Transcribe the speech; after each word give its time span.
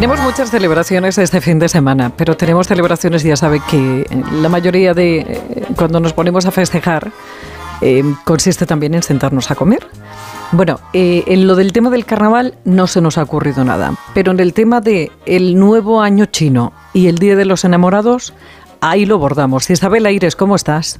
Tenemos 0.00 0.20
muchas 0.20 0.50
celebraciones 0.50 1.18
este 1.18 1.42
fin 1.42 1.58
de 1.58 1.68
semana, 1.68 2.10
pero 2.16 2.34
tenemos 2.34 2.66
celebraciones, 2.66 3.22
ya 3.22 3.36
sabe 3.36 3.60
que 3.70 4.06
la 4.32 4.48
mayoría 4.48 4.94
de 4.94 5.18
eh, 5.18 5.42
cuando 5.76 6.00
nos 6.00 6.14
ponemos 6.14 6.46
a 6.46 6.50
festejar 6.50 7.12
eh, 7.82 8.02
consiste 8.24 8.64
también 8.64 8.94
en 8.94 9.02
sentarnos 9.02 9.50
a 9.50 9.56
comer. 9.56 9.86
Bueno, 10.52 10.80
eh, 10.94 11.24
en 11.26 11.46
lo 11.46 11.54
del 11.54 11.74
tema 11.74 11.90
del 11.90 12.06
carnaval 12.06 12.54
no 12.64 12.86
se 12.86 13.02
nos 13.02 13.18
ha 13.18 13.22
ocurrido 13.24 13.62
nada, 13.62 13.94
pero 14.14 14.32
en 14.32 14.40
el 14.40 14.54
tema 14.54 14.80
de 14.80 15.12
el 15.26 15.58
nuevo 15.58 16.00
año 16.00 16.24
chino 16.24 16.72
y 16.94 17.08
el 17.08 17.18
Día 17.18 17.36
de 17.36 17.44
los 17.44 17.66
Enamorados, 17.66 18.32
ahí 18.80 19.04
lo 19.04 19.18
bordamos. 19.18 19.68
Isabel 19.68 20.06
Aires, 20.06 20.34
¿cómo 20.34 20.56
estás? 20.56 20.98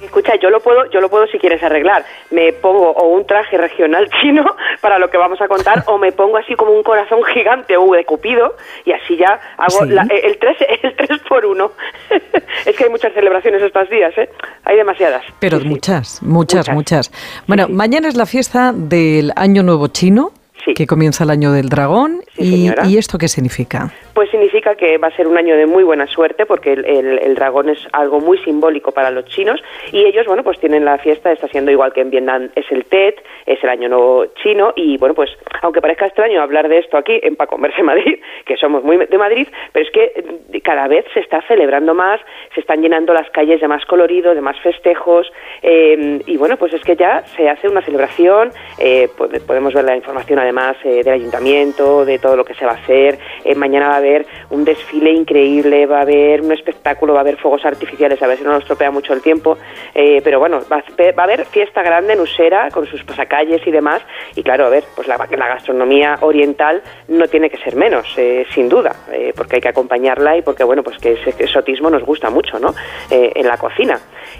Escucha, 0.00 0.34
yo 0.36 0.50
lo 0.50 0.60
puedo, 0.60 0.90
yo 0.90 1.00
lo 1.00 1.08
puedo 1.08 1.26
si 1.26 1.38
quieres 1.38 1.62
arreglar. 1.62 2.04
Me 2.30 2.52
pongo 2.52 2.90
o 2.90 3.08
un 3.08 3.26
traje 3.26 3.56
regional 3.56 4.08
chino 4.20 4.44
para 4.80 4.98
lo 4.98 5.08
que 5.10 5.16
vamos 5.16 5.40
a 5.40 5.48
contar, 5.48 5.84
o 5.86 5.98
me 5.98 6.12
pongo 6.12 6.36
así 6.36 6.54
como 6.54 6.72
un 6.72 6.82
corazón 6.82 7.22
gigante 7.24 7.76
o 7.76 7.92
de 7.92 8.04
Cupido 8.04 8.56
y 8.84 8.92
así 8.92 9.16
ya 9.16 9.40
hago 9.56 9.84
el 9.84 10.38
tres, 10.38 10.56
el 10.82 10.96
tres 10.96 11.20
por 11.28 11.46
uno. 11.46 11.72
es 12.66 12.76
que 12.76 12.84
hay 12.84 12.90
muchas 12.90 13.12
celebraciones 13.14 13.62
estos 13.62 13.88
días, 13.88 14.16
¿eh? 14.18 14.28
Hay 14.64 14.76
demasiadas. 14.76 15.24
Pero 15.40 15.60
muchas, 15.60 16.22
muchas, 16.22 16.68
muchas, 16.68 17.10
Bueno, 17.46 17.68
mañana 17.68 18.08
es 18.08 18.16
la 18.16 18.26
fiesta 18.26 18.72
del 18.74 19.32
Año 19.36 19.62
Nuevo 19.62 19.88
Chino. 19.88 20.32
Que 20.74 20.84
comienza 20.84 21.22
el 21.22 21.30
año 21.30 21.52
del 21.52 21.68
dragón. 21.68 22.22
Y, 22.38 22.70
y, 22.86 22.98
esto 22.98 23.18
qué 23.18 23.28
significa? 23.28 23.90
Pues 24.14 24.30
significa 24.30 24.74
que 24.74 24.98
va 24.98 25.08
a 25.08 25.16
ser 25.16 25.26
un 25.26 25.36
año 25.36 25.56
de 25.56 25.66
muy 25.66 25.84
buena 25.84 26.06
suerte 26.06 26.46
porque 26.46 26.72
el, 26.72 27.34
dragón 27.34 27.68
es 27.68 27.86
algo 27.92 28.20
muy 28.20 28.38
simbólico 28.38 28.92
para 28.92 29.10
los 29.10 29.26
chinos 29.26 29.62
y 29.92 30.04
ellos, 30.04 30.26
bueno, 30.26 30.42
pues 30.42 30.58
tienen 30.58 30.84
la 30.84 30.98
fiesta, 30.98 31.32
está 31.32 31.48
siendo 31.48 31.70
igual 31.70 31.92
que 31.92 32.00
en 32.00 32.10
Vietnam, 32.10 32.48
es 32.54 32.64
el 32.70 32.84
Tet, 32.86 33.22
es 33.44 33.62
el 33.62 33.68
año 33.68 33.88
nuevo 33.88 34.26
chino 34.42 34.72
y, 34.74 34.96
bueno, 34.96 35.14
pues 35.14 35.30
aunque 35.62 35.80
parezca 35.80 36.06
extraño 36.06 36.40
hablar 36.40 36.68
de 36.68 36.78
esto 36.78 36.96
aquí 36.96 37.20
en 37.22 37.36
Pa 37.36 37.46
Comerse 37.46 37.82
Madrid, 37.82 38.18
que 38.46 38.56
somos 38.56 38.82
muy 38.82 38.96
de 38.96 39.18
Madrid, 39.18 39.48
pero 39.72 39.84
es 39.84 39.92
que 39.92 40.12
eh, 40.14 40.60
cada 40.62 40.88
vez 40.88 41.04
se 41.12 41.20
está 41.20 41.42
celebrando 41.46 41.94
más, 41.94 42.20
se 42.54 42.60
están 42.60 42.80
llenando 42.80 43.12
las 43.12 43.28
calles 43.30 43.60
de 43.60 43.68
más 43.68 43.84
colorido, 43.84 44.34
de 44.34 44.40
más 44.40 44.58
festejos 44.60 45.30
eh, 45.62 46.20
y, 46.26 46.36
bueno, 46.36 46.56
pues 46.56 46.72
es 46.72 46.82
que 46.82 46.96
ya 46.96 47.24
se 47.36 47.48
hace 47.48 47.68
una 47.68 47.82
celebración, 47.82 48.50
eh, 48.78 49.08
podemos 49.46 49.74
ver 49.74 49.84
la 49.84 49.96
información 49.96 50.38
además 50.38 50.76
del 50.82 51.08
ayuntamiento, 51.08 52.04
de 52.04 52.18
todo 52.18 52.25
lo 52.34 52.44
que 52.44 52.54
se 52.54 52.64
va 52.64 52.72
a 52.72 52.76
hacer, 52.76 53.18
mañana 53.54 53.88
va 53.88 53.94
a 53.94 53.98
haber 53.98 54.26
un 54.50 54.64
desfile 54.64 55.12
increíble, 55.12 55.86
va 55.86 55.98
a 55.98 56.02
haber 56.02 56.40
un 56.40 56.52
espectáculo, 56.52 57.12
va 57.12 57.20
a 57.20 57.22
haber 57.22 57.36
fuegos 57.36 57.64
artificiales, 57.64 58.20
a 58.22 58.26
ver 58.26 58.38
si 58.38 58.44
no 58.44 58.52
nos 58.52 58.64
tropea 58.64 58.90
mucho 58.90 59.12
el 59.12 59.22
tiempo, 59.22 59.58
eh, 59.94 60.20
pero 60.22 60.38
bueno, 60.38 60.60
va, 60.70 60.78
a 60.78 61.22
haber 61.22 61.44
fiesta 61.46 61.82
grande 61.82 62.14
en 62.14 62.20
Usera 62.20 62.70
con 62.70 62.86
sus 62.86 63.04
pasacalles 63.04 63.66
y 63.66 63.70
demás, 63.70 64.02
y 64.34 64.42
claro, 64.42 64.66
a 64.66 64.68
ver, 64.68 64.84
pues 64.94 65.08
la, 65.08 65.16
gastronomía 65.16 66.18
oriental 66.22 66.82
no 67.08 67.28
tiene 67.28 67.50
que 67.50 67.58
ser 67.58 67.76
menos, 67.76 68.06
eh, 68.16 68.46
sin 68.54 68.68
duda, 68.68 68.94
eh, 69.12 69.32
porque 69.36 69.56
hay 69.56 69.62
que 69.62 69.68
acompañarla 69.68 70.36
y 70.36 70.42
porque, 70.42 70.64
bueno, 70.64 70.82
pues 70.82 70.98
que 70.98 71.12
ese 71.12 71.30
exotismo 71.38 71.90
nos 71.90 72.02
gusta 72.02 72.30
mucho, 72.30 72.58
¿no?, 72.58 72.74
en 73.10 73.46
la 73.46 73.56
cocina. 73.56 73.98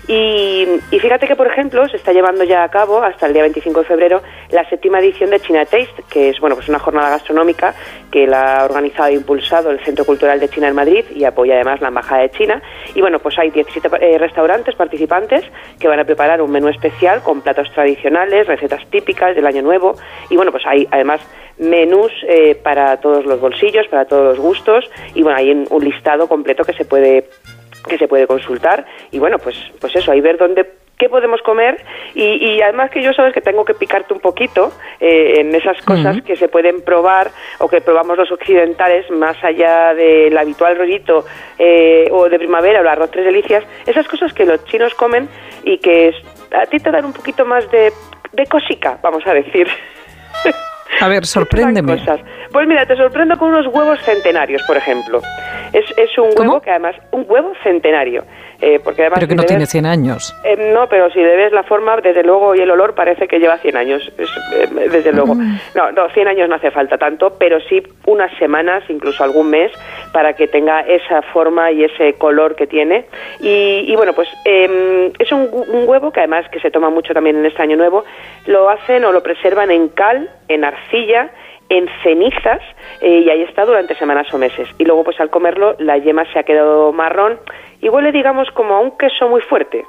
Y, 0.09 0.67
y, 0.91 0.99
fíjate 0.99 1.27
que, 1.27 1.37
por 1.37 1.47
ejemplo, 1.47 1.89
se 1.89 1.97
está 1.97 2.13
llevando 2.13 2.45
ya 2.45 2.63
a 2.63 2.69
cabo 2.69 3.03
hasta 3.03 3.27
el 3.27 3.33
día 3.33 3.43
25 3.43 3.81
de 3.81 3.87
febrero 3.87 4.23
la 4.51 4.69
séptima 4.69 5.01
edición 5.01 5.31
de 5.31 5.41
China 5.41 5.65
Taste, 5.65 6.05
que 6.09 6.31
es, 6.31 6.41
bueno, 6.41 6.55
pues 6.55 6.69
una 6.69 6.79
jornada 6.79 7.11
gastronómica 7.11 7.75
que 8.11 8.27
la 8.27 8.61
ha 8.61 8.65
organizado 8.65 9.09
e 9.09 9.15
impulsado 9.15 9.71
el 9.71 9.81
Centro 9.81 10.05
Cultural 10.05 10.41
de 10.41 10.49
China 10.49 10.69
en 10.69 10.75
Madrid 10.75 11.05
y 11.15 11.25
apoya 11.25 11.55
además 11.55 11.81
la 11.81 11.89
Embajada 11.89 12.23
de 12.23 12.31
China. 12.31 12.63
Y 12.95 13.01
bueno, 13.01 13.19
pues 13.19 13.39
hay 13.39 13.51
17 13.51 13.89
eh, 14.01 14.19
restaurantes 14.19 14.75
participantes 14.75 15.45
que 15.79 15.89
van 15.89 16.01
a 16.01 16.05
preparar 16.05 16.41
un 16.41 16.51
menú 16.51 16.69
especial 16.69 17.23
con 17.23 17.41
platos 17.41 17.71
tradicionales, 17.73 18.47
recetas 18.47 18.85
típicas 18.91 19.35
del 19.35 19.47
Año 19.47 19.63
Nuevo. 19.63 19.97
Y 20.31 20.37
bueno, 20.37 20.53
pues 20.53 20.65
hay 20.67 20.87
además 20.91 21.21
menús 21.59 22.13
eh, 22.29 22.55
para 22.55 22.99
todos 23.01 23.25
los 23.25 23.41
bolsillos, 23.41 23.87
para 23.89 24.05
todos 24.05 24.37
los 24.37 24.39
gustos. 24.39 24.91
Y 25.15 25.23
bueno, 25.23 25.39
hay 25.39 25.51
un, 25.51 25.85
listado 25.85 26.29
completo 26.29 26.65
que 26.65 26.73
se 26.73 26.85
puede 26.85 27.29
que 27.89 27.99
se 27.99 28.09
puede 28.09 28.27
consultar 28.27 28.85
y 29.13 29.21
bueno 29.21 29.39
pues 29.39 29.55
pues 29.81 29.95
eso 29.95 30.11
ahí 30.11 30.21
ver 30.21 30.39
dónde 30.39 30.69
qué 30.99 31.09
podemos 31.09 31.43
comer 31.43 31.85
y, 32.15 32.61
además 32.63 32.91
que 32.91 33.03
yo 33.03 33.13
sabes 33.13 33.35
que 33.35 33.41
tengo 33.41 33.65
que 33.65 33.75
picarte 33.75 34.15
un 34.15 34.21
poquito 34.21 34.73
eh, 35.01 35.41
en 35.41 35.55
esas 35.55 35.81
cosas 35.83 36.23
que 36.23 36.37
se 36.37 36.49
pueden 36.49 36.83
probar 36.83 37.31
o 37.59 37.69
que 37.69 37.81
probamos 37.81 38.17
los 38.17 38.33
occidentales 38.33 39.11
más 39.11 39.37
allá 39.45 39.95
del 39.95 40.37
habitual 40.37 40.77
rollito 40.77 41.25
eh, 41.59 42.09
o 42.11 42.29
de 42.29 42.39
primavera 42.39 42.79
o 42.79 42.83
el 42.83 42.89
arroz 42.89 43.11
tres 43.11 43.27
delicias, 43.27 43.65
esas 43.87 44.09
cosas 44.09 44.33
que 44.33 44.47
los 44.47 44.65
chinos 44.65 44.95
comen 44.95 45.29
y 45.65 45.79
que 45.79 46.15
a 46.53 46.67
ti 46.67 46.79
te 46.79 46.91
dan 46.91 47.05
un 47.05 47.13
poquito 47.13 47.45
más 47.45 47.71
de, 47.71 47.93
de 48.33 48.47
cosica, 48.47 48.99
vamos 49.03 49.27
a 49.27 49.35
decir. 49.35 49.69
A 51.01 51.09
ver, 51.09 51.27
sorpréndeme. 51.27 51.99
Pues 52.53 52.67
mira, 52.67 52.87
te 52.87 52.97
sorprendo 52.97 53.37
con 53.37 53.49
unos 53.49 53.67
huevos 53.67 54.01
centenarios, 54.03 54.63
por 54.67 54.77
ejemplo. 54.77 55.21
Es, 55.73 55.85
es 55.99 56.17
un 56.17 56.31
huevo 56.39 56.61
que 56.61 56.71
además, 56.71 56.97
un 57.11 57.25
huevo 57.29 57.53
centenario. 57.63 58.25
Eh, 58.61 58.81
porque 58.83 59.03
además, 59.03 59.19
pero 59.21 59.29
que 59.29 59.35
no 59.35 59.43
tiene 59.45 59.67
100 59.67 59.87
años. 59.87 60.35
Eh, 60.43 60.73
no, 60.73 60.89
pero 60.89 61.11
si 61.11 61.19
le 61.19 61.37
ves 61.37 61.53
la 61.53 61.63
forma, 61.63 61.97
desde 61.99 62.23
luego, 62.23 62.55
y 62.55 62.61
el 62.61 62.71
olor 62.71 62.95
parece 62.95 63.29
que 63.29 63.39
lleva 63.39 63.59
100 63.59 63.77
años, 63.77 64.13
eh, 64.19 64.67
desde 64.91 65.13
luego. 65.13 65.35
Mm. 65.35 65.59
No, 65.75 65.93
no, 65.93 66.09
100 66.09 66.29
años 66.29 66.49
no 66.49 66.55
hace 66.55 66.71
falta 66.71 66.97
tanto, 66.97 67.35
pero 67.39 67.61
sí 67.61 67.83
unas 68.07 68.33
semanas, 68.39 68.83
incluso 68.89 69.23
algún 69.23 69.51
mes, 69.51 69.73
para 70.13 70.33
que 70.35 70.49
tenga 70.49 70.81
esa 70.81 71.23
forma 71.23 71.71
y 71.71 71.85
ese 71.85 72.15
color 72.15 72.57
que 72.57 72.67
tiene. 72.67 73.05
Y, 73.41 73.95
bueno, 73.97 74.15
pues 74.15 74.29
em, 74.45 75.13
es 75.19 75.31
un, 75.33 75.49
un, 75.53 75.87
huevo 75.87 76.11
que 76.11 76.21
además 76.21 76.49
que 76.51 76.61
se 76.61 76.71
toma 76.71 76.89
mucho 76.91 77.13
también 77.13 77.37
en 77.37 77.47
este 77.47 77.63
año 77.63 77.77
nuevo, 77.77 78.05
lo 78.47 78.71
hacen 78.71 79.05
o 79.05 79.13
lo 79.13 79.23
preservan 79.23 79.71
en 79.71 79.89
cal, 79.89 80.31
en 80.49 80.65
arcilla, 80.65 81.31
en 81.69 81.89
cenizas 82.03 82.61
y 83.03 83.29
ahí 83.29 83.43
está 83.43 83.65
durante 83.65 83.95
semanas 83.97 84.33
o 84.33 84.39
meses. 84.39 84.69
Y 84.79 84.85
luego 84.85 85.05
pues 85.05 85.19
al 85.21 85.31
comerlo 85.31 85.77
la 85.79 85.99
yema 85.99 86.25
se 86.33 86.39
ha 86.39 86.43
quedado 86.43 86.93
marrón 86.93 87.39
y 87.81 87.89
huele, 87.89 88.13
digamos, 88.13 88.49
como 88.53 88.75
a 88.75 88.81
un 88.81 88.97
queso 88.97 89.29
muy 89.29 89.41
fuerte, 89.43 89.85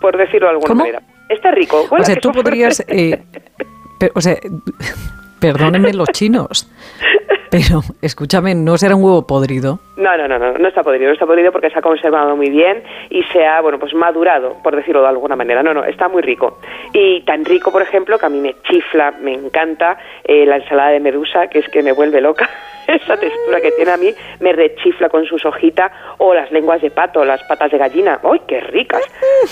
por 0.00 0.16
decirlo 0.16 0.48
de 0.48 0.54
alguna 0.54 0.74
manera. 0.74 1.02
Está 1.28 1.50
rico. 1.50 1.84
o 1.90 2.04
sea, 2.04 2.16
tú 2.16 2.32
podrías... 2.32 2.84
Eh, 2.88 3.22
o 4.14 4.20
sea, 4.20 4.36
perdónenme 5.40 5.92
los 5.92 6.08
chinos, 6.08 6.70
pero 7.50 7.80
escúchame, 8.02 8.54
¿no 8.54 8.76
será 8.76 8.96
un 8.96 9.04
huevo 9.04 9.26
podrido? 9.26 9.78
No, 9.96 10.16
no, 10.16 10.28
no, 10.28 10.38
no, 10.38 10.52
no 10.52 10.68
está 10.68 10.82
podrido, 10.82 11.08
no 11.08 11.14
está 11.14 11.26
podrido 11.26 11.52
porque 11.52 11.70
se 11.70 11.78
ha 11.78 11.82
conservado 11.82 12.36
muy 12.36 12.50
bien 12.50 12.82
y 13.10 13.22
se 13.24 13.46
ha, 13.46 13.60
bueno, 13.60 13.78
pues 13.78 13.94
madurado, 13.94 14.56
por 14.62 14.76
decirlo 14.76 15.02
de 15.02 15.08
alguna 15.08 15.36
manera. 15.36 15.62
No, 15.62 15.72
no, 15.72 15.84
está 15.84 16.08
muy 16.08 16.22
rico. 16.22 16.58
Y 16.92 17.22
tan 17.22 17.44
rico, 17.44 17.72
por 17.72 17.82
ejemplo, 17.82 18.18
que 18.18 18.26
a 18.26 18.28
mí 18.28 18.40
me 18.40 18.54
chifla, 18.62 19.12
me 19.20 19.32
encanta 19.32 19.98
eh, 20.24 20.44
la 20.46 20.56
ensalada 20.56 20.90
de 20.90 21.00
medusa, 21.00 21.48
que 21.48 21.60
es 21.60 21.68
que 21.68 21.82
me 21.82 21.92
vuelve 21.92 22.20
loca. 22.20 22.48
Esa 22.86 23.16
textura 23.16 23.60
que 23.60 23.72
tiene 23.72 23.90
a 23.90 23.96
mí 23.96 24.14
me 24.40 24.52
rechifla 24.52 25.08
con 25.08 25.24
sus 25.24 25.44
hojitas 25.44 25.90
o 26.18 26.34
las 26.34 26.50
lenguas 26.52 26.80
de 26.82 26.90
pato, 26.90 27.24
las 27.24 27.42
patas 27.44 27.70
de 27.70 27.78
gallina. 27.78 28.20
¡Ay, 28.22 28.40
qué 28.46 28.60
ricas! 28.60 29.02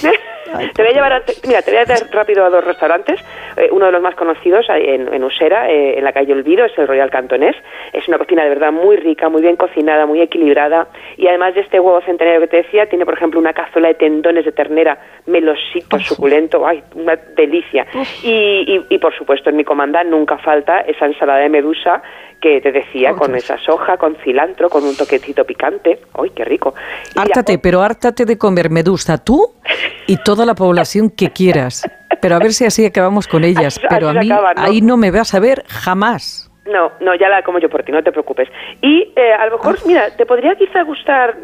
te 0.75 0.83
voy 0.83 0.91
a 0.91 0.95
llevar, 0.95 1.23
mira, 1.47 1.63
te 1.63 1.71
voy 1.71 1.81
a 1.81 1.85
llevar 1.85 2.11
rápido 2.13 2.45
a 2.45 2.51
dos 2.51 2.65
restaurantes. 2.65 3.21
Eh, 3.57 3.69
uno 3.71 3.87
de 3.87 3.93
los 3.93 4.03
más 4.03 4.15
conocidos 4.15 4.67
en, 4.69 5.13
en 5.13 5.25
Usera, 5.25 5.71
eh, 5.71 5.99
en 5.99 6.05
la 6.05 6.13
calle 6.13 6.33
Olvido, 6.33 6.65
es 6.65 6.77
el 6.79 6.89
Royal 6.89 7.11
Cantonés. 7.11 7.57
Es 7.93 8.07
una 8.09 8.19
cocina 8.19 8.43
de 8.43 8.51
verdad 8.51 8.73
muy 8.73 8.97
rica, 8.97 9.29
muy 9.29 9.43
bien 9.43 9.57
cocinada, 9.57 10.07
muy 10.07 10.21
equilibrada. 10.21 10.89
Y 11.17 11.27
además 11.29 11.55
de 11.55 11.63
este 11.63 11.81
huevo 11.81 12.01
centenario 12.03 12.41
que 12.41 12.49
te 12.49 12.57
decía, 12.59 12.87
tiene, 12.87 13.05
por 13.05 13.15
ejemplo, 13.15 13.41
una 13.41 13.53
cazuela 13.53 13.89
de 13.89 13.95
tendones 13.95 14.45
de 14.45 14.53
ternera 14.53 14.99
melosito, 15.27 15.99
suculento. 15.99 16.67
¡Ay, 16.67 16.83
una 16.95 17.17
delicia! 17.37 17.87
Y, 18.23 18.65
y, 18.67 18.95
y, 18.95 18.99
por 18.99 19.15
supuesto, 19.17 19.51
en 19.51 19.57
mi 19.57 19.65
comanda 19.65 20.03
nunca 20.05 20.39
falta 20.39 20.81
esa 20.81 21.07
ensalada 21.07 21.41
de 21.41 21.49
medusa 21.49 22.03
que 22.45 22.61
te 22.61 22.73
decía, 22.73 23.15
con 23.15 23.35
esa 23.35 23.57
soja, 23.57 23.97
con 23.97 24.17
cilantro, 24.23 24.69
con 24.69 24.85
un 24.85 24.95
toquecito 24.95 25.45
picante. 25.47 26.01
¡Ay, 26.13 26.31
qué 26.37 26.45
rico! 26.45 26.75
Hártate, 27.17 27.59
pero 27.59 27.81
hártate 27.81 28.27
de 28.27 28.37
comer 28.37 28.69
medusa 28.69 29.17
tú 29.17 29.55
y 30.07 30.19
toda 30.19 30.45
la 30.45 30.55
población 30.55 31.09
que 31.09 31.31
quieras. 31.31 31.89
Pero 32.21 32.37
a 32.37 32.39
ver 32.39 32.53
si 32.53 32.67
así 32.67 32.85
acabamos 32.85 33.29
con 33.29 33.45
ellas. 33.45 33.81
Pero 33.89 34.11
a 34.11 34.13
mí 34.13 34.29
ahí 34.57 34.83
no 34.83 34.99
me 34.99 35.11
vas 35.11 35.35
a 35.35 35.41
ver 35.41 35.65
jamás. 35.69 36.51
No, 36.67 36.93
no, 37.01 37.15
ya 37.15 37.29
la 37.29 37.43
como 37.43 37.59
yo 37.59 37.69
por 37.69 37.83
ti, 37.83 37.93
no 37.93 38.03
te 38.03 38.11
preocupes. 38.11 38.49
Y 38.81 39.13
eh, 39.15 39.33
a 39.35 39.45
lo 39.47 39.59
mejor, 39.59 39.77
ah. 39.79 39.83
mira, 39.87 40.17
te 40.17 40.25
podría 40.25 40.55
quizá 40.55 40.83
gustar, 40.83 41.35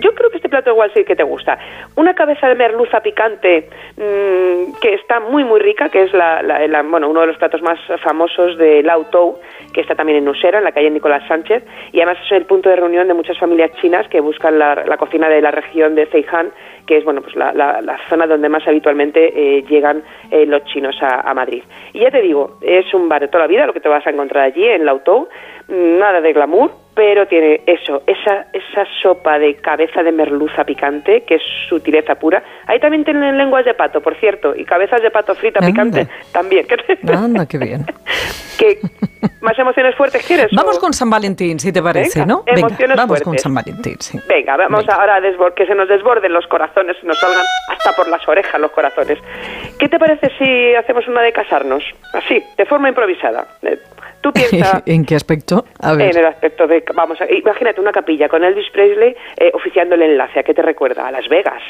yo 0.00 0.14
creo 0.14 0.30
que 0.30 0.36
este 0.36 0.48
plato 0.48 0.70
igual 0.70 0.92
sí 0.94 1.04
que 1.04 1.16
te 1.16 1.24
gusta, 1.24 1.58
una 1.96 2.14
cabeza 2.14 2.46
de 2.46 2.54
merluza 2.54 3.00
picante 3.00 3.68
mmm, 3.96 4.74
que 4.80 4.94
está 4.94 5.18
muy, 5.18 5.42
muy 5.42 5.58
rica, 5.58 5.88
que 5.88 6.04
es 6.04 6.12
la, 6.12 6.42
la, 6.42 6.82
bueno, 6.82 7.08
uno 7.08 7.22
de 7.22 7.26
los 7.26 7.38
platos 7.38 7.60
más 7.60 7.78
famosos 8.04 8.56
de 8.56 8.88
Tou, 9.10 9.40
que 9.72 9.80
está 9.80 9.96
también 9.96 10.18
en 10.18 10.28
Usera, 10.28 10.58
en 10.58 10.64
la 10.64 10.72
calle 10.72 10.90
Nicolás 10.90 11.26
Sánchez, 11.26 11.64
y 11.90 12.00
además 12.00 12.18
es 12.24 12.30
el 12.30 12.46
punto 12.46 12.68
de 12.68 12.76
reunión 12.76 13.08
de 13.08 13.14
muchas 13.14 13.38
familias 13.38 13.72
chinas 13.80 14.06
que 14.08 14.20
buscan 14.20 14.60
la, 14.60 14.84
la 14.86 14.96
cocina 14.96 15.28
de 15.28 15.42
la 15.42 15.50
región 15.50 15.96
de 15.96 16.06
Zhejiang 16.06 16.52
que 16.86 16.98
es 16.98 17.04
bueno 17.04 17.22
pues 17.22 17.34
la, 17.36 17.52
la, 17.52 17.98
zona 18.08 18.26
donde 18.26 18.48
más 18.48 18.66
habitualmente 18.66 19.32
eh, 19.34 19.64
llegan 19.68 20.02
eh, 20.30 20.46
los 20.46 20.64
chinos 20.64 20.96
a, 21.00 21.32
Madrid. 21.34 21.62
Y 21.92 22.00
ya 22.00 22.10
te 22.10 22.20
digo, 22.20 22.58
es 22.60 22.92
un 22.92 23.08
bar 23.08 23.20
de 23.22 23.28
toda 23.28 23.44
la 23.44 23.48
vida 23.48 23.66
lo 23.66 23.72
que 23.72 23.80
te 23.80 23.88
vas 23.88 24.06
a 24.06 24.10
encontrar 24.10 24.51
allí 24.52 24.66
en 24.68 24.84
Lautou, 24.84 25.28
nada 25.68 26.20
de 26.20 26.32
glamour, 26.32 26.70
pero 26.94 27.26
tiene 27.26 27.62
eso, 27.66 28.02
esa, 28.06 28.46
esa 28.52 28.86
sopa 29.02 29.38
de 29.38 29.54
cabeza 29.56 30.02
de 30.02 30.12
merluza 30.12 30.64
picante, 30.64 31.22
que 31.22 31.36
es 31.36 31.42
sutileza 31.68 32.16
pura. 32.16 32.42
Ahí 32.66 32.78
también 32.80 33.04
tienen 33.04 33.38
lenguas 33.38 33.64
de 33.64 33.74
pato, 33.74 34.00
por 34.00 34.14
cierto, 34.16 34.54
y 34.54 34.64
cabezas 34.64 35.00
de 35.00 35.10
pato 35.10 35.34
frita 35.34 35.60
picante 35.60 36.06
también. 36.32 36.66
Anda, 37.08 37.46
qué 37.46 37.58
bien. 37.58 37.86
que 38.58 38.78
¿Más 39.40 39.58
emociones 39.58 39.94
fuertes 39.96 40.24
quieres? 40.26 40.48
Vamos 40.52 40.78
con 40.78 40.92
San 40.92 41.08
Valentín, 41.08 41.58
si 41.58 41.72
te 41.72 41.82
parece, 41.82 42.26
¿no? 42.26 42.44
Venga, 42.44 42.68
vamos 42.96 43.22
con 43.22 43.38
San 43.38 43.54
Valentín, 43.54 43.96
sí. 44.00 44.18
Venga, 44.28 44.56
vamos 44.56 44.88
ahora 44.88 45.16
a 45.16 45.20
que 45.54 45.66
se 45.66 45.74
nos 45.74 45.88
desborden 45.88 46.32
los 46.32 46.46
corazones 46.46 46.96
nos 47.02 47.18
salgan 47.18 47.44
hasta 47.68 47.92
por 47.92 48.08
las 48.08 48.26
orejas 48.28 48.60
los 48.60 48.70
corazones. 48.72 49.18
¿Qué 49.78 49.88
te 49.88 49.98
parece 49.98 50.30
si 50.38 50.74
hacemos 50.74 51.06
una 51.08 51.22
de 51.22 51.32
casarnos? 51.32 51.82
Así, 52.12 52.42
de 52.56 52.66
forma 52.66 52.88
improvisada. 52.88 53.46
Tú 54.22 54.32
piensas... 54.32 54.82
¿En 54.86 55.04
qué 55.04 55.16
aspecto? 55.16 55.64
En 55.82 56.00
el 56.00 56.24
aspecto 56.24 56.66
de... 56.66 56.82
Vamos, 56.94 57.20
a, 57.20 57.30
imagínate 57.30 57.80
una 57.80 57.92
capilla 57.92 58.28
con 58.28 58.42
Elvis 58.42 58.70
Presley 58.70 59.14
eh, 59.36 59.50
oficiando 59.52 59.94
el 59.94 60.02
enlace. 60.02 60.40
¿A 60.40 60.42
qué 60.42 60.54
te 60.54 60.62
recuerda? 60.62 61.06
A 61.06 61.10
Las 61.10 61.28
Vegas. 61.28 61.62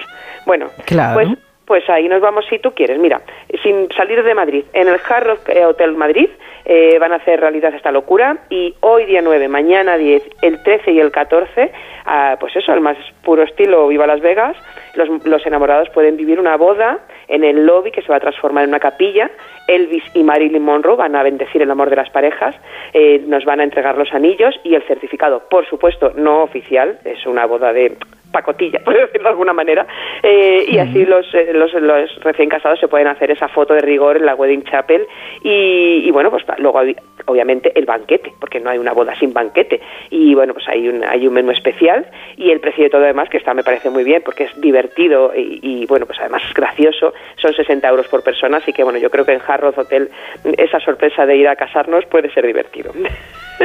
Bueno, 0.47 0.67
claro. 0.87 1.15
pues 1.15 1.29
pues 1.65 1.89
ahí 1.89 2.09
nos 2.09 2.21
vamos 2.21 2.45
si 2.51 2.59
tú 2.59 2.73
quieres. 2.73 2.99
Mira, 2.99 3.23
sin 3.63 3.91
salir 3.93 4.23
de 4.23 4.35
Madrid, 4.35 4.65
en 4.73 4.89
el 4.89 5.01
Hard 5.09 5.27
Rock 5.27 5.49
eh, 5.49 5.65
Hotel 5.65 5.93
Madrid 5.95 6.29
eh, 6.65 6.99
van 6.99 7.13
a 7.13 7.17
hacer 7.17 7.41
realidad 7.41 7.75
esta 7.75 7.91
locura 7.91 8.39
y 8.51 8.75
hoy 8.81 9.07
día 9.07 9.23
9, 9.23 9.49
mañana 9.49 9.97
10, 9.97 10.23
el 10.43 10.63
13 10.63 10.93
y 10.93 11.01
el 11.01 11.11
14, 11.11 11.73
ah, 12.05 12.37
pues 12.39 12.55
eso, 12.57 12.73
al 12.73 12.81
más 12.81 12.97
puro 13.25 13.43
estilo 13.43 13.89
Viva 13.89 14.07
Las 14.07 14.21
Vegas, 14.21 14.57
los, 14.95 15.09
los, 15.25 15.47
enamorados 15.47 15.89
pueden 15.91 16.17
vivir 16.17 16.39
una 16.39 16.57
boda 16.57 16.99
en 17.33 17.45
el 17.45 17.65
lobby 17.67 17.91
que 17.91 18.03
se 18.03 18.09
va 18.09 18.17
a 18.17 18.21
transformar 18.21 18.65
en 18.65 18.71
una 18.71 18.79
capilla. 18.79 19.31
Elvis 19.67 20.05
y 20.15 20.23
Marilyn 20.23 20.63
Monroe 20.63 20.97
van 20.97 21.17
a 21.17 21.23
bendecir 21.23 21.63
el 21.63 21.71
amor 21.71 21.89
de 21.89 21.97
las 21.97 22.11
parejas, 22.11 22.55
eh, 22.93 23.23
nos 23.27 23.45
van 23.45 23.61
a 23.61 23.65
entregar 23.65 23.97
los 23.97 24.13
anillos 24.13 24.55
y 24.65 24.75
el 24.75 24.83
certificado, 24.83 25.49
por 25.49 25.67
supuesto, 25.67 26.13
no 26.15 26.43
oficial, 26.43 26.99
es 27.05 27.27
una 27.27 27.47
boda 27.47 27.73
de 27.73 27.97
pacotilla, 28.33 28.81
por 28.85 28.95
decirlo 28.95 29.25
de 29.25 29.31
alguna 29.31 29.53
manera, 29.53 29.87
eh, 30.23 30.65
y 30.67 30.79
así 30.79 31.05
los, 31.05 31.27
eh, 31.35 31.53
los, 31.53 31.73
los, 31.75 32.17
recién 32.23 32.49
casados 32.49 32.81
se 32.81 32.89
pueden 32.89 33.07
hacer 33.07 33.31
esa 33.31 33.49
foto 33.49 33.75
de 33.75 33.81
rigor 33.81 34.17
en 34.17 34.27
la 34.27 34.35
wedding 34.35 34.65
chapel 34.65 35.07
y, 35.43 36.11
bueno, 36.11 36.31
pues 36.31 36.45
luego 36.59 36.81
obviamente 37.27 37.73
el 37.75 37.85
banquete, 37.85 38.33
porque 38.41 38.61
no 38.61 38.71
hay 38.71 38.79
una 38.79 38.93
boda 38.93 39.15
sin 39.19 39.33
banquete. 39.33 39.81
Y 40.11 40.35
bueno, 40.35 40.55
pues 40.55 40.69
hay 40.69 40.89
un, 40.89 41.05
hay 41.05 41.27
un 41.27 41.35
menú 41.35 41.51
especial 41.51 42.07
y 42.37 42.51
el 42.51 42.61
precio 42.61 42.85
de 42.85 42.91
todo 42.91 43.03
demás, 43.03 43.29
que 43.29 43.37
está 43.37 43.55
me 43.55 43.63
parece 43.63 43.91
muy 43.91 44.05
bien 44.05 44.23
porque 44.25 44.45
es 44.45 44.61
divertido 44.61 45.33
y, 45.35 45.87
bueno, 45.87 46.07
pues 46.07 46.19
además 46.21 46.43
es 46.49 46.55
gracioso, 46.55 47.13
son 47.37 47.53
60 47.53 47.87
euros 47.89 48.09
por 48.09 48.23
persona, 48.23 48.59
así 48.59 48.73
que 48.73 48.83
bueno, 48.83 48.99
yo 48.99 49.11
creo 49.11 49.25
que 49.25 49.33
en 49.33 49.41
Harrods 49.47 49.79
Hotel 49.79 50.11
esa 50.57 50.81
sorpresa 50.81 51.27
de 51.27 51.37
ir 51.37 51.49
a 51.49 51.57
casarnos 51.57 52.05
puede 52.07 52.31
ser 52.33 52.47
divertido. 52.47 52.93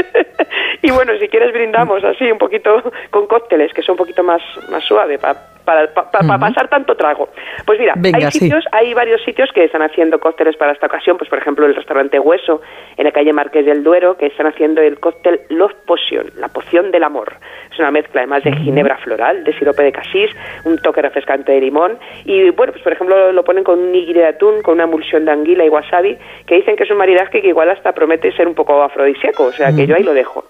y 0.81 0.91
bueno, 0.91 1.13
si 1.19 1.27
quieres 1.27 1.53
brindamos 1.53 2.03
así 2.03 2.31
un 2.31 2.37
poquito 2.37 2.83
con 3.09 3.27
cócteles, 3.27 3.73
que 3.73 3.81
son 3.81 3.93
un 3.93 3.97
poquito 3.97 4.23
más, 4.23 4.41
más 4.69 4.83
suave 4.83 5.17
para 5.17 5.56
para, 5.67 6.39
pasar 6.39 6.69
tanto 6.69 6.95
trago. 6.95 7.27
Pues 7.65 7.77
mira, 7.77 7.93
hay 8.13 8.31
sitios, 8.31 8.63
hay 8.71 8.93
varios 8.93 9.21
sitios 9.23 9.49
que 9.53 9.65
están 9.65 9.81
haciendo 9.81 10.17
cócteles 10.17 10.55
para 10.55 10.71
esta 10.71 10.85
ocasión, 10.87 11.17
pues 11.17 11.29
por 11.29 11.39
ejemplo 11.39 11.65
el 11.65 11.75
restaurante 11.75 12.17
Hueso 12.19 12.61
en 12.95 13.03
la 13.03 13.11
calle 13.11 13.33
Marqués 13.33 13.65
del 13.65 13.83
Duero, 13.83 14.15
que 14.15 14.27
están 14.27 14.47
haciendo 14.47 14.81
el 14.81 14.97
cóctel 15.01 15.41
Love 15.49 15.75
Potion, 15.85 16.31
la 16.37 16.47
poción 16.47 16.89
del 16.91 17.03
amor. 17.03 17.33
Es 17.69 17.77
una 17.79 17.91
mezcla 17.91 18.21
además 18.21 18.45
de 18.45 18.53
ginebra 18.53 18.97
floral, 18.99 19.43
de 19.43 19.53
sirope 19.59 19.83
de 19.83 19.91
casís, 19.91 20.31
un 20.63 20.77
toque 20.77 21.01
refrescante 21.01 21.51
de 21.51 21.59
limón 21.59 21.97
y 22.23 22.49
bueno, 22.51 22.71
pues 22.71 22.83
por 22.83 22.93
ejemplo 22.93 23.33
lo 23.33 23.43
ponen 23.43 23.65
con 23.65 23.77
un 23.77 23.91
nigiri 23.91 24.19
de 24.19 24.27
atún, 24.27 24.61
con 24.61 24.75
una 24.75 24.85
emulsión 24.85 25.25
de 25.25 25.31
anguila 25.31 25.65
y 25.65 25.69
wasabi, 25.69 26.17
que 26.45 26.55
dicen 26.55 26.77
que 26.77 26.83
es 26.83 26.91
un 26.91 26.97
maridaje 26.97 27.41
que 27.41 27.49
igual 27.49 27.69
hasta 27.69 27.91
promete 27.91 28.31
ser 28.31 28.47
un 28.47 28.55
poco 28.55 28.81
afrodisíaco, 28.81 29.43
o 29.43 29.51
sea 29.51 29.75
que 29.75 29.85
yo 29.85 29.95
ahí 29.95 30.03
lo 30.03 30.13
dejo. 30.13 30.45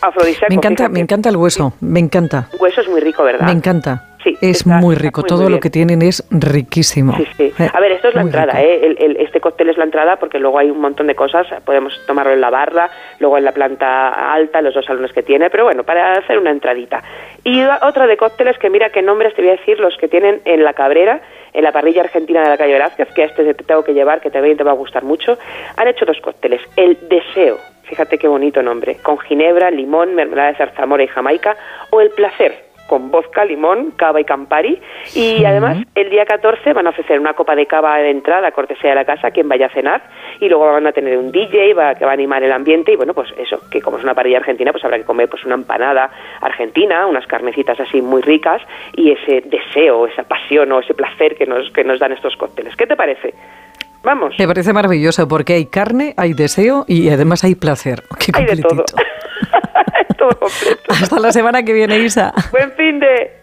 Afrodisíaco. 0.00 0.46
Me 0.48 0.54
encanta, 0.54 0.88
me 0.88 1.00
encanta 1.00 1.28
el 1.28 1.36
hueso, 1.36 1.74
me 1.82 2.00
encanta. 2.00 2.48
El 2.54 2.60
hueso 2.60 2.80
es 2.80 2.88
muy 2.88 3.00
rico, 3.00 3.24
¿verdad? 3.24 3.44
Me 3.44 3.52
encanta. 3.52 4.07
Sí, 4.22 4.36
es 4.40 4.66
muy 4.66 4.96
rico, 4.96 5.22
todo 5.22 5.48
lo 5.48 5.60
que 5.60 5.70
tienen 5.70 6.02
es 6.02 6.26
riquísimo. 6.30 7.16
Sí, 7.16 7.26
sí. 7.36 7.52
Eh, 7.58 7.70
a 7.72 7.80
ver, 7.80 7.92
esto 7.92 8.08
es 8.08 8.14
la 8.14 8.22
entrada, 8.22 8.60
¿eh? 8.60 8.96
este 9.20 9.40
cóctel 9.40 9.68
es 9.68 9.78
la 9.78 9.84
entrada 9.84 10.16
porque 10.16 10.38
luego 10.38 10.58
hay 10.58 10.70
un 10.70 10.80
montón 10.80 11.06
de 11.06 11.14
cosas, 11.14 11.46
podemos 11.64 11.94
tomarlo 12.06 12.32
en 12.32 12.40
la 12.40 12.50
barra, 12.50 12.90
luego 13.20 13.38
en 13.38 13.44
la 13.44 13.52
planta 13.52 14.32
alta, 14.32 14.60
los 14.60 14.74
dos 14.74 14.84
salones 14.84 15.12
que 15.12 15.22
tiene, 15.22 15.50
pero 15.50 15.64
bueno, 15.64 15.84
para 15.84 16.14
hacer 16.14 16.38
una 16.38 16.50
entradita. 16.50 17.02
Y 17.44 17.62
otra 17.62 18.06
de 18.06 18.16
cócteles 18.16 18.58
que 18.58 18.70
mira 18.70 18.90
qué 18.90 19.02
nombres 19.02 19.34
te 19.34 19.42
voy 19.42 19.50
a 19.50 19.56
decir, 19.56 19.78
los 19.78 19.96
que 19.96 20.08
tienen 20.08 20.40
en 20.44 20.64
la 20.64 20.72
Cabrera, 20.72 21.20
en 21.52 21.64
la 21.64 21.72
parrilla 21.72 22.02
argentina 22.02 22.42
de 22.42 22.48
la 22.48 22.56
calle 22.56 22.72
Velázquez, 22.72 23.08
que 23.14 23.22
a 23.22 23.26
este 23.26 23.54
te 23.54 23.64
tengo 23.64 23.84
que 23.84 23.94
llevar, 23.94 24.20
que 24.20 24.30
también 24.30 24.56
te 24.56 24.64
va 24.64 24.72
a 24.72 24.74
gustar 24.74 25.04
mucho, 25.04 25.38
han 25.76 25.88
hecho 25.88 26.04
dos 26.04 26.20
cócteles. 26.20 26.60
El 26.76 26.98
Deseo, 27.08 27.58
fíjate 27.84 28.18
qué 28.18 28.28
bonito 28.28 28.62
nombre, 28.62 28.96
con 28.96 29.18
ginebra, 29.18 29.70
limón, 29.70 30.14
mermelada 30.14 30.50
de 30.50 30.58
zarzamora 30.58 31.04
y 31.04 31.08
jamaica, 31.08 31.56
o 31.90 32.00
El 32.00 32.10
Placer, 32.10 32.67
con 32.88 33.10
vodka, 33.10 33.44
limón, 33.44 33.92
cava 33.92 34.20
y 34.20 34.24
campari. 34.24 34.80
Y 35.14 35.44
además, 35.44 35.78
el 35.94 36.10
día 36.10 36.24
14 36.24 36.72
van 36.72 36.86
a 36.86 36.90
ofrecer 36.90 37.20
una 37.20 37.34
copa 37.34 37.54
de 37.54 37.66
cava 37.66 37.98
de 37.98 38.10
entrada, 38.10 38.50
cortesía 38.50 38.90
de 38.90 38.96
la 38.96 39.04
casa, 39.04 39.30
quien 39.30 39.48
vaya 39.48 39.66
a 39.66 39.70
cenar. 39.70 40.02
Y 40.40 40.48
luego 40.48 40.72
van 40.72 40.86
a 40.86 40.92
tener 40.92 41.16
un 41.18 41.30
DJ 41.30 41.74
va, 41.74 41.94
que 41.94 42.04
va 42.04 42.12
a 42.12 42.14
animar 42.14 42.42
el 42.42 42.50
ambiente. 42.50 42.92
Y 42.92 42.96
bueno, 42.96 43.14
pues 43.14 43.28
eso, 43.38 43.60
que 43.70 43.80
como 43.80 43.98
es 43.98 44.04
una 44.04 44.14
parrilla 44.14 44.38
argentina, 44.38 44.72
pues 44.72 44.84
habrá 44.84 44.96
que 44.96 45.04
comer 45.04 45.28
pues 45.28 45.44
una 45.44 45.54
empanada 45.54 46.10
argentina, 46.40 47.06
unas 47.06 47.26
carnecitas 47.26 47.78
así 47.78 48.00
muy 48.00 48.22
ricas 48.22 48.62
y 48.96 49.12
ese 49.12 49.42
deseo, 49.42 50.06
esa 50.06 50.22
pasión 50.22 50.72
o 50.72 50.80
ese 50.80 50.94
placer 50.94 51.36
que 51.36 51.46
nos, 51.46 51.70
que 51.70 51.84
nos 51.84 52.00
dan 52.00 52.12
estos 52.12 52.36
cócteles. 52.36 52.74
¿Qué 52.74 52.86
te 52.86 52.96
parece? 52.96 53.34
Vamos. 54.02 54.34
Me 54.38 54.46
parece 54.46 54.72
maravilloso 54.72 55.28
porque 55.28 55.54
hay 55.54 55.66
carne, 55.66 56.14
hay 56.16 56.32
deseo 56.32 56.84
y 56.86 57.10
además 57.10 57.44
hay 57.44 57.54
placer. 57.54 58.02
hay 58.34 58.46
de 58.46 58.62
todo. 58.62 58.84
todo 60.18 60.38
completo. 60.38 60.82
Hasta 60.88 61.18
la 61.18 61.32
semana 61.32 61.62
que 61.62 61.72
viene, 61.72 61.98
Isa. 62.00 62.34
Buen 62.50 62.72
fin 62.72 63.00
de... 63.00 63.37